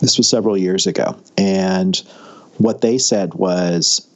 this 0.00 0.16
was 0.16 0.28
several 0.28 0.56
years 0.56 0.86
ago. 0.86 1.16
And 1.36 1.96
what 2.58 2.80
they 2.80 2.98
said 2.98 3.34
was 3.34 4.06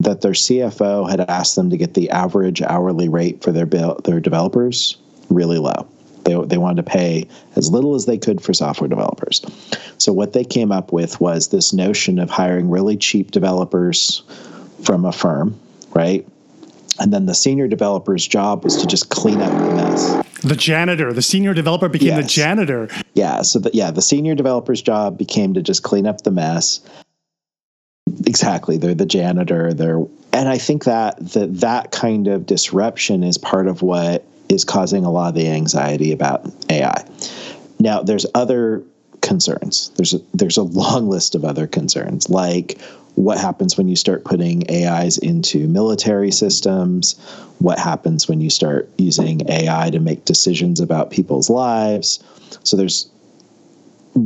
that 0.00 0.20
their 0.20 0.32
CFO 0.32 1.08
had 1.08 1.20
asked 1.20 1.56
them 1.56 1.70
to 1.70 1.76
get 1.76 1.94
the 1.94 2.10
average 2.10 2.62
hourly 2.62 3.08
rate 3.08 3.42
for 3.42 3.50
their 3.50 3.66
bill, 3.66 4.00
their 4.04 4.20
developers 4.20 4.96
really 5.30 5.58
low. 5.58 5.88
They, 6.28 6.34
they 6.44 6.58
wanted 6.58 6.84
to 6.84 6.90
pay 6.90 7.26
as 7.56 7.70
little 7.70 7.94
as 7.94 8.04
they 8.04 8.18
could 8.18 8.42
for 8.42 8.52
software 8.52 8.86
developers. 8.86 9.40
So 9.96 10.12
what 10.12 10.34
they 10.34 10.44
came 10.44 10.70
up 10.70 10.92
with 10.92 11.18
was 11.22 11.48
this 11.48 11.72
notion 11.72 12.18
of 12.18 12.28
hiring 12.28 12.68
really 12.68 12.98
cheap 12.98 13.30
developers 13.30 14.22
from 14.84 15.06
a 15.06 15.12
firm, 15.12 15.58
right? 15.94 16.28
And 17.00 17.14
then 17.14 17.24
the 17.24 17.34
senior 17.34 17.66
developer's 17.66 18.28
job 18.28 18.62
was 18.62 18.76
to 18.76 18.86
just 18.86 19.08
clean 19.08 19.40
up 19.40 19.50
the 19.50 19.74
mess. 19.74 20.26
The 20.42 20.54
janitor, 20.54 21.14
the 21.14 21.22
senior 21.22 21.54
developer 21.54 21.88
became 21.88 22.08
yes. 22.08 22.24
the 22.24 22.28
janitor. 22.28 22.88
Yeah. 23.14 23.40
So 23.40 23.58
the, 23.60 23.70
yeah, 23.72 23.90
the 23.90 24.02
senior 24.02 24.34
developer's 24.34 24.82
job 24.82 25.16
became 25.16 25.54
to 25.54 25.62
just 25.62 25.82
clean 25.82 26.06
up 26.06 26.24
the 26.24 26.30
mess. 26.30 26.80
Exactly. 28.26 28.76
They're 28.76 28.94
the 28.94 29.06
janitor. 29.06 29.72
They're, 29.72 30.04
and 30.34 30.48
I 30.50 30.58
think 30.58 30.84
that 30.84 31.16
that 31.32 31.60
that 31.60 31.90
kind 31.90 32.28
of 32.28 32.44
disruption 32.44 33.22
is 33.22 33.38
part 33.38 33.66
of 33.66 33.80
what 33.80 34.26
is 34.48 34.64
causing 34.64 35.04
a 35.04 35.10
lot 35.10 35.28
of 35.28 35.34
the 35.34 35.48
anxiety 35.48 36.12
about 36.12 36.46
AI. 36.70 37.04
Now, 37.78 38.02
there's 38.02 38.26
other 38.34 38.82
concerns. 39.20 39.90
There's 39.96 40.14
a, 40.14 40.20
there's 40.34 40.56
a 40.56 40.62
long 40.62 41.08
list 41.10 41.34
of 41.34 41.44
other 41.44 41.66
concerns, 41.66 42.28
like 42.28 42.80
what 43.14 43.38
happens 43.38 43.76
when 43.76 43.88
you 43.88 43.96
start 43.96 44.24
putting 44.24 44.70
AIs 44.70 45.18
into 45.18 45.66
military 45.66 46.30
systems, 46.30 47.18
what 47.58 47.76
happens 47.76 48.28
when 48.28 48.40
you 48.40 48.48
start 48.48 48.88
using 48.96 49.48
AI 49.50 49.90
to 49.90 49.98
make 49.98 50.24
decisions 50.24 50.78
about 50.78 51.10
people's 51.10 51.50
lives. 51.50 52.22
So 52.62 52.76
there's 52.76 53.10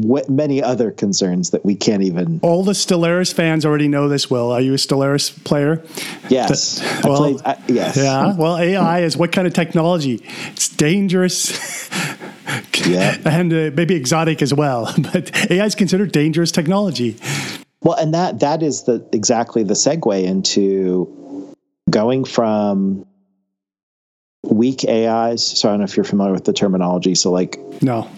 what 0.01 0.29
many 0.29 0.63
other 0.63 0.91
concerns 0.91 1.51
that 1.51 1.65
we 1.65 1.75
can't 1.75 2.03
even. 2.03 2.41
All 2.43 2.65
the 2.65 2.73
Stellaris 2.73 3.33
fans 3.33 3.65
already 3.65 3.89
know 3.89 4.09
this. 4.09 4.31
Will 4.31 4.51
are 4.51 4.61
you 4.61 4.73
a 4.73 4.77
Stellaris 4.77 5.43
player? 5.45 5.85
Yes. 6.29 6.79
The, 6.79 7.09
well, 7.09 7.17
played, 7.17 7.41
I, 7.45 7.63
yes. 7.69 7.97
Yeah. 7.97 8.35
Well, 8.35 8.57
AI 8.57 9.01
is 9.01 9.17
what 9.17 9.33
kind 9.33 9.47
of 9.47 9.53
technology? 9.53 10.25
It's 10.53 10.69
dangerous. 10.69 11.91
yeah. 12.87 13.19
and 13.25 13.53
uh, 13.53 13.71
maybe 13.75 13.95
exotic 13.95 14.43
as 14.43 14.55
well, 14.55 14.93
but 15.13 15.51
AI 15.51 15.65
is 15.65 15.75
considered 15.75 16.13
dangerous 16.13 16.53
technology. 16.53 17.17
Well, 17.83 17.97
and 17.97 18.15
that 18.15 18.41
that 18.41 18.63
is 18.63 18.85
the 18.85 19.07
exactly 19.13 19.65
the 19.65 19.75
segue 19.75 20.25
into 20.25 21.55
going 21.91 22.25
from 22.25 23.07
weak 24.45 24.85
AIs. 24.89 25.47
So 25.47 25.69
I 25.69 25.73
don't 25.73 25.81
know 25.81 25.85
if 25.85 25.97
you're 25.97 26.05
familiar 26.05 26.33
with 26.33 26.45
the 26.45 26.53
terminology. 26.53 27.15
So 27.15 27.31
like 27.31 27.59
no. 27.83 28.09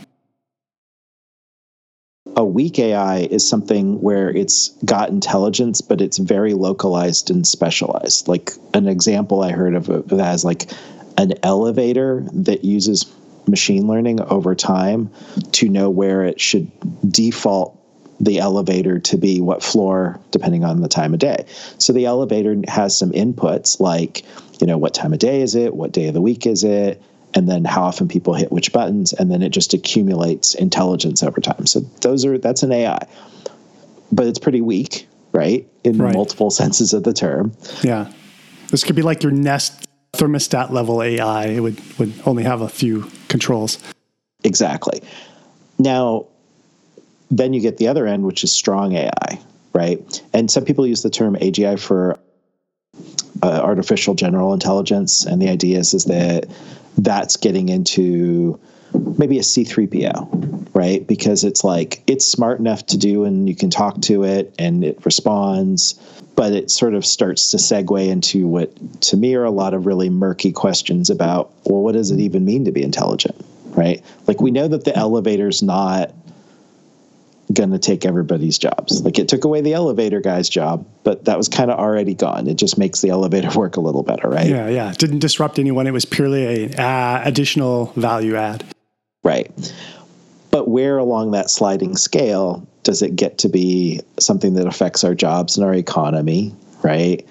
Weak 2.54 2.78
AI 2.78 3.22
is 3.32 3.46
something 3.46 4.00
where 4.00 4.30
it's 4.30 4.68
got 4.84 5.08
intelligence, 5.08 5.80
but 5.80 6.00
it's 6.00 6.18
very 6.18 6.54
localized 6.54 7.28
and 7.28 7.44
specialized. 7.44 8.28
Like 8.28 8.52
an 8.72 8.86
example 8.86 9.42
I 9.42 9.50
heard 9.50 9.74
of 9.74 9.86
that 10.10 10.34
is 10.36 10.44
like 10.44 10.70
an 11.18 11.32
elevator 11.42 12.24
that 12.32 12.64
uses 12.64 13.12
machine 13.48 13.88
learning 13.88 14.20
over 14.20 14.54
time 14.54 15.10
to 15.50 15.68
know 15.68 15.90
where 15.90 16.22
it 16.22 16.40
should 16.40 16.70
default 17.10 17.76
the 18.20 18.38
elevator 18.38 19.00
to 19.00 19.18
be 19.18 19.40
what 19.40 19.60
floor 19.60 20.20
depending 20.30 20.62
on 20.62 20.80
the 20.80 20.88
time 20.88 21.12
of 21.12 21.18
day. 21.18 21.46
So 21.78 21.92
the 21.92 22.04
elevator 22.04 22.54
has 22.68 22.96
some 22.96 23.10
inputs 23.10 23.80
like, 23.80 24.22
you 24.60 24.68
know, 24.68 24.78
what 24.78 24.94
time 24.94 25.12
of 25.12 25.18
day 25.18 25.42
is 25.42 25.56
it? 25.56 25.74
What 25.74 25.90
day 25.90 26.06
of 26.06 26.14
the 26.14 26.20
week 26.20 26.46
is 26.46 26.62
it? 26.62 27.02
And 27.34 27.48
then 27.48 27.64
how 27.64 27.82
often 27.82 28.06
people 28.06 28.34
hit 28.34 28.52
which 28.52 28.72
buttons, 28.72 29.12
and 29.12 29.30
then 29.30 29.42
it 29.42 29.50
just 29.50 29.74
accumulates 29.74 30.54
intelligence 30.54 31.22
over 31.22 31.40
time. 31.40 31.66
So 31.66 31.80
those 32.00 32.24
are 32.24 32.38
that's 32.38 32.62
an 32.62 32.72
AI, 32.72 33.06
but 34.12 34.26
it's 34.26 34.38
pretty 34.38 34.60
weak, 34.60 35.08
right? 35.32 35.68
In 35.82 35.98
right. 35.98 36.14
multiple 36.14 36.50
senses 36.62 36.94
of 36.94 37.02
the 37.02 37.12
term. 37.12 37.52
Yeah, 37.82 38.12
this 38.70 38.84
could 38.84 38.96
be 38.96 39.02
like 39.02 39.22
your 39.22 39.32
Nest 39.32 39.88
thermostat 40.12 40.70
level 40.70 41.02
AI. 41.02 41.46
It 41.46 41.60
would 41.60 41.80
would 41.98 42.14
only 42.24 42.44
have 42.44 42.60
a 42.60 42.68
few 42.68 43.10
controls. 43.28 43.78
Exactly. 44.44 45.02
Now, 45.78 46.26
then 47.30 47.52
you 47.52 47.60
get 47.60 47.78
the 47.78 47.88
other 47.88 48.06
end, 48.06 48.24
which 48.24 48.44
is 48.44 48.52
strong 48.52 48.92
AI, 48.94 49.40
right? 49.72 50.22
And 50.32 50.50
some 50.50 50.64
people 50.64 50.86
use 50.86 51.02
the 51.02 51.10
term 51.10 51.34
AGI 51.34 51.80
for 51.80 52.18
uh, 53.42 53.60
artificial 53.60 54.14
general 54.14 54.52
intelligence, 54.52 55.26
and 55.26 55.42
the 55.42 55.48
idea 55.48 55.78
is 55.78 55.94
is 55.94 56.04
that 56.04 56.46
that's 56.96 57.36
getting 57.36 57.68
into 57.68 58.58
maybe 59.18 59.38
a 59.38 59.42
C3PO, 59.42 60.68
right? 60.74 61.06
Because 61.06 61.44
it's 61.44 61.64
like 61.64 62.02
it's 62.06 62.24
smart 62.24 62.60
enough 62.60 62.86
to 62.86 62.98
do 62.98 63.24
and 63.24 63.48
you 63.48 63.56
can 63.56 63.70
talk 63.70 64.00
to 64.02 64.24
it 64.24 64.54
and 64.58 64.84
it 64.84 65.04
responds, 65.04 65.94
but 66.36 66.52
it 66.52 66.70
sort 66.70 66.94
of 66.94 67.04
starts 67.04 67.50
to 67.50 67.56
segue 67.56 68.08
into 68.08 68.46
what 68.46 69.00
to 69.02 69.16
me 69.16 69.34
are 69.34 69.44
a 69.44 69.50
lot 69.50 69.74
of 69.74 69.86
really 69.86 70.08
murky 70.08 70.52
questions 70.52 71.10
about, 71.10 71.52
well, 71.64 71.82
what 71.82 71.92
does 71.92 72.10
it 72.10 72.20
even 72.20 72.44
mean 72.44 72.64
to 72.64 72.72
be 72.72 72.82
intelligent, 72.82 73.44
right? 73.70 74.02
Like 74.26 74.40
we 74.40 74.50
know 74.50 74.68
that 74.68 74.84
the 74.84 74.96
elevator's 74.96 75.62
not 75.62 76.12
going 77.52 77.70
to 77.70 77.78
take 77.78 78.04
everybody's 78.06 78.58
jobs. 78.58 79.02
Like 79.02 79.18
it 79.18 79.28
took 79.28 79.44
away 79.44 79.60
the 79.60 79.74
elevator 79.74 80.20
guy's 80.20 80.48
job, 80.48 80.86
but 81.02 81.26
that 81.26 81.36
was 81.36 81.48
kind 81.48 81.70
of 81.70 81.78
already 81.78 82.14
gone. 82.14 82.48
It 82.48 82.54
just 82.54 82.78
makes 82.78 83.00
the 83.00 83.10
elevator 83.10 83.50
work 83.58 83.76
a 83.76 83.80
little 83.80 84.02
better, 84.02 84.28
right? 84.28 84.46
Yeah, 84.46 84.68
yeah. 84.68 84.90
It 84.90 84.98
didn't 84.98 85.18
disrupt 85.18 85.58
anyone. 85.58 85.86
It 85.86 85.92
was 85.92 86.04
purely 86.04 86.44
a 86.64 86.82
uh, 86.82 87.22
additional 87.24 87.86
value 87.96 88.36
add. 88.36 88.64
Right. 89.22 89.50
But 90.50 90.68
where 90.68 90.98
along 90.98 91.32
that 91.32 91.50
sliding 91.50 91.96
scale 91.96 92.66
does 92.82 93.02
it 93.02 93.16
get 93.16 93.38
to 93.38 93.48
be 93.48 94.00
something 94.20 94.54
that 94.54 94.66
affects 94.66 95.02
our 95.02 95.14
jobs 95.14 95.56
and 95.56 95.66
our 95.66 95.74
economy, 95.74 96.54
right? 96.82 97.26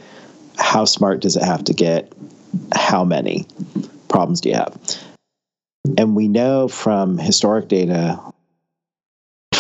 How 0.58 0.86
smart 0.86 1.22
does 1.22 1.36
it 1.36 1.44
have 1.44 1.64
to 1.66 1.74
get? 1.74 2.12
How 2.76 3.04
many 3.04 3.48
problems 4.10 4.42
do 4.42 4.50
you 4.50 4.56
have? 4.56 4.78
And 5.98 6.16
we 6.16 6.28
know 6.28 6.68
from 6.68 7.18
historic 7.18 7.68
data 7.68 8.20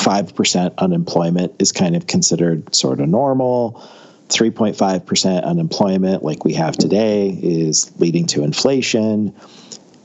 5% 0.04 0.78
unemployment 0.78 1.56
is 1.60 1.72
kind 1.72 1.96
of 1.96 2.08
considered 2.08 2.76
sort 2.76 3.00
of 3.00 3.08
normal. 3.08 3.82
3.5% 4.30 5.44
unemployment, 5.44 6.24
like 6.24 6.44
we 6.44 6.54
have 6.54 6.76
today, 6.76 7.30
is 7.30 7.92
leading 8.00 8.26
to 8.28 8.44
inflation. 8.44 9.34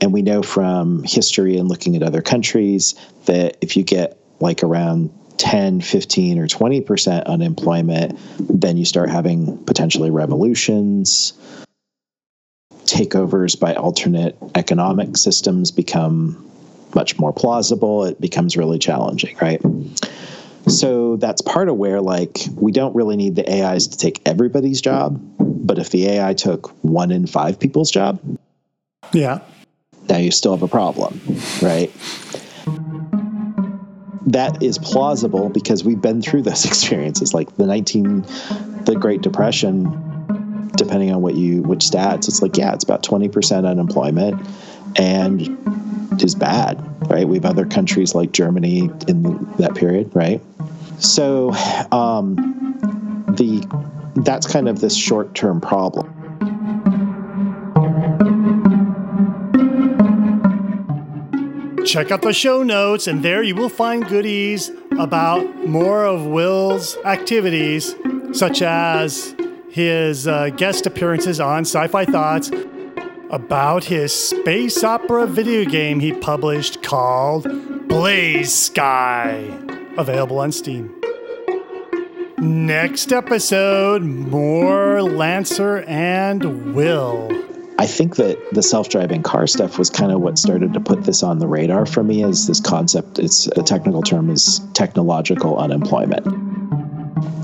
And 0.01 0.13
we 0.13 0.21
know 0.21 0.41
from 0.41 1.03
history 1.03 1.57
and 1.57 1.67
looking 1.67 1.95
at 1.95 2.03
other 2.03 2.21
countries 2.21 2.95
that 3.25 3.57
if 3.61 3.75
you 3.75 3.83
get 3.83 4.17
like 4.39 4.63
around 4.63 5.11
10, 5.37 5.81
15, 5.81 6.39
or 6.39 6.47
20% 6.47 7.25
unemployment, 7.25 8.17
then 8.39 8.77
you 8.77 8.85
start 8.85 9.09
having 9.09 9.57
potentially 9.65 10.11
revolutions. 10.11 11.33
Takeovers 12.85 13.59
by 13.59 13.73
alternate 13.73 14.37
economic 14.55 15.17
systems 15.17 15.71
become 15.71 16.48
much 16.95 17.17
more 17.19 17.33
plausible, 17.33 18.05
it 18.05 18.19
becomes 18.19 18.57
really 18.57 18.79
challenging, 18.79 19.37
right? 19.41 19.61
So 20.67 21.15
that's 21.15 21.41
part 21.41 21.69
of 21.69 21.77
where, 21.77 22.01
like, 22.01 22.39
we 22.55 22.71
don't 22.71 22.95
really 22.95 23.15
need 23.15 23.35
the 23.35 23.49
AIs 23.49 23.87
to 23.87 23.97
take 23.97 24.21
everybody's 24.25 24.81
job, 24.81 25.19
but 25.39 25.79
if 25.79 25.89
the 25.89 26.07
AI 26.07 26.33
took 26.33 26.69
one 26.83 27.11
in 27.11 27.27
five 27.27 27.59
people's 27.59 27.91
job, 27.91 28.19
yeah, 29.13 29.39
now 30.07 30.17
you 30.17 30.31
still 30.31 30.51
have 30.51 30.63
a 30.63 30.67
problem, 30.67 31.19
right? 31.61 31.91
that 34.29 34.61
is 34.61 34.77
plausible 34.77 35.49
because 35.49 35.83
we've 35.83 36.01
been 36.01 36.21
through 36.21 36.43
those 36.43 36.65
experiences 36.71 37.33
like 37.33 37.55
the 37.57 37.65
19 37.65 38.21
the 38.85 38.95
great 38.99 39.21
depression 39.21 39.85
depending 40.75 41.11
on 41.11 41.21
what 41.21 41.35
you 41.35 41.61
which 41.63 41.79
stats 41.79 42.27
it's 42.27 42.41
like 42.41 42.55
yeah 42.55 42.73
it's 42.73 42.83
about 42.83 43.03
20% 43.03 43.67
unemployment 43.67 44.39
and 44.97 45.47
is 46.23 46.35
bad 46.35 46.83
right? 47.09 47.27
We 47.27 47.37
have 47.37 47.45
other 47.45 47.65
countries 47.65 48.13
like 48.13 48.31
germany 48.31 48.89
in 49.07 49.23
that 49.57 49.75
period 49.75 50.11
right? 50.13 50.41
So 50.99 51.51
um, 51.91 52.35
the 53.37 53.65
that's 54.23 54.47
kind 54.47 54.67
of 54.67 54.81
this 54.81 54.95
short-term 54.95 55.61
problem. 55.61 56.15
Check 61.85 62.11
out 62.11 62.21
the 62.21 62.33
show 62.33 62.61
notes, 62.61 63.07
and 63.07 63.23
there 63.23 63.41
you 63.41 63.55
will 63.55 63.69
find 63.69 64.05
goodies 64.07 64.69
about 64.99 65.65
more 65.65 66.05
of 66.05 66.25
Will's 66.25 66.97
activities, 67.05 67.95
such 68.33 68.61
as 68.61 69.33
his 69.71 70.27
uh, 70.27 70.49
guest 70.49 70.85
appearances 70.85 71.39
on 71.39 71.61
Sci 71.61 71.87
Fi 71.87 72.05
Thoughts, 72.05 72.51
about 73.29 73.83
his 73.83 74.13
space 74.13 74.83
opera 74.83 75.27
video 75.27 75.69
game 75.69 75.99
he 75.99 76.13
published 76.13 76.81
called 76.81 77.47
Blaze 77.87 78.53
Sky, 78.53 79.49
available 79.97 80.39
on 80.39 80.51
Steam. 80.51 80.93
Next 82.39 83.11
episode, 83.11 84.01
more 84.01 85.03
Lancer 85.03 85.83
and 85.87 86.73
Will. 86.73 87.29
I 87.77 87.85
think 87.85 88.15
that 88.17 88.37
the 88.53 88.63
self-driving 88.63 89.23
car 89.23 89.47
stuff 89.47 89.77
was 89.77 89.89
kind 89.89 90.11
of 90.11 90.19
what 90.21 90.37
started 90.37 90.73
to 90.73 90.79
put 90.79 91.03
this 91.03 91.23
on 91.23 91.39
the 91.39 91.47
radar 91.47 91.85
for 91.85 92.03
me 92.03 92.23
as 92.23 92.47
this 92.47 92.59
concept 92.59 93.19
it's 93.19 93.47
a 93.47 93.63
technical 93.63 94.01
term 94.01 94.29
is 94.29 94.59
technological 94.73 95.57
unemployment. 95.57 96.48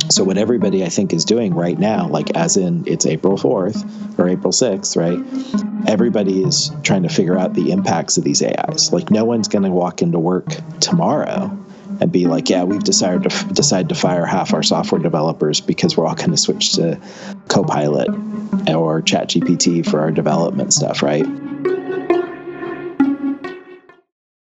So 0.10 0.24
what 0.24 0.38
everybody 0.38 0.84
I 0.84 0.90
think 0.90 1.14
is 1.14 1.26
doing 1.26 1.54
right 1.54 1.78
now 1.78 2.08
like 2.08 2.36
as 2.36 2.58
in 2.58 2.84
it's 2.88 3.06
April 3.06 3.38
4th 3.38 4.20
or 4.20 4.30
April 4.30 4.54
6th, 4.54 4.96
right? 4.96 5.90
Everybody 5.90 6.44
is 6.44 6.72
trying 6.84 7.04
to 7.04 7.10
figure 7.10 7.38
out 7.38 7.54
the 7.54 7.72
impacts 7.72 8.18
of 8.18 8.24
these 8.24 8.42
AIs. 8.42 8.94
Like 8.94 9.12
no 9.12 9.26
one's 9.26 9.48
going 9.48 9.64
to 9.64 9.72
walk 9.72 10.02
into 10.02 10.20
work 10.20 10.48
tomorrow 10.80 11.58
and 12.02 12.12
be 12.12 12.28
like, 12.28 12.50
yeah, 12.50 12.64
we've 12.64 12.84
decided 12.84 13.24
to 13.24 13.36
f- 13.36 13.54
decide 13.54 13.90
to 13.90 13.96
fire 13.96 14.26
half 14.26 14.54
our 14.54 14.64
software 14.64 15.02
developers 15.02 15.62
because 15.62 15.96
we're 15.96 16.06
all 16.06 16.16
going 16.16 16.32
to 16.32 16.38
switch 16.38 16.74
to 16.74 17.00
Copilot 17.48 18.10
or 18.10 19.02
ChatGPT 19.02 19.90
for 19.90 20.02
our 20.02 20.12
development 20.12 20.74
stuff, 20.74 21.02
right? 21.02 21.26